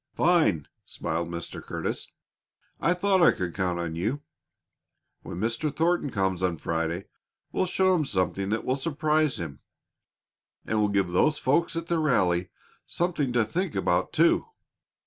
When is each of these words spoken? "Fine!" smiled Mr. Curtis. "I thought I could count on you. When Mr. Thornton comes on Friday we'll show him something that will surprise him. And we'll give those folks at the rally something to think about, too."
"Fine!" 0.15 0.67
smiled 0.83 1.29
Mr. 1.29 1.61
Curtis. 1.63 2.07
"I 2.79 2.95
thought 2.95 3.21
I 3.21 3.31
could 3.31 3.53
count 3.53 3.77
on 3.77 3.93
you. 3.95 4.23
When 5.21 5.37
Mr. 5.37 5.71
Thornton 5.71 6.09
comes 6.09 6.41
on 6.41 6.57
Friday 6.57 7.05
we'll 7.51 7.67
show 7.67 7.93
him 7.93 8.05
something 8.05 8.49
that 8.49 8.65
will 8.65 8.75
surprise 8.77 9.39
him. 9.39 9.59
And 10.65 10.79
we'll 10.79 10.89
give 10.89 11.09
those 11.09 11.37
folks 11.37 11.75
at 11.75 11.85
the 11.85 11.99
rally 11.99 12.49
something 12.87 13.31
to 13.33 13.45
think 13.45 13.75
about, 13.75 14.11
too." 14.11 14.47